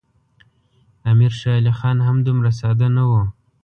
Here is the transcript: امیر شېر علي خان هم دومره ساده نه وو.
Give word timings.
امیر 1.11 1.31
شېر 1.39 1.55
علي 1.59 1.73
خان 1.79 1.97
هم 2.07 2.17
دومره 2.25 2.51
ساده 2.59 2.87
نه 2.97 3.03
وو. 3.09 3.21